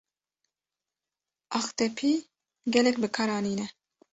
Aqtepî 1.57 2.11
gelek 2.73 2.95
bi 3.01 3.07
kar 3.15 3.29
anîne. 3.37 3.67